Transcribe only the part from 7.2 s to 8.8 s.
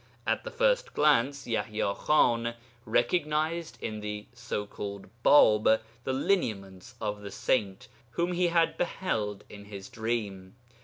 the saint whom he had